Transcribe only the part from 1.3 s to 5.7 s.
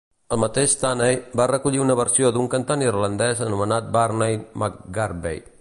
va recollir una versió d'un cantant irlandès anomenat Barney McGarvey.